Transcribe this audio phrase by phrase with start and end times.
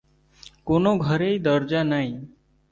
[0.67, 2.09] ‘কোন ঘরেই দরজা নাই।